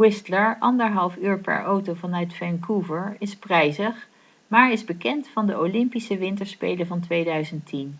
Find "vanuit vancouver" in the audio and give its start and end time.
1.94-3.16